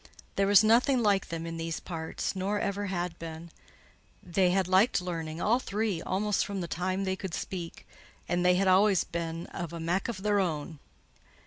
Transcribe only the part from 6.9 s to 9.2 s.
they could speak; and they had always